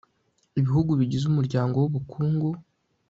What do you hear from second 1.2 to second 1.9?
Umuryango w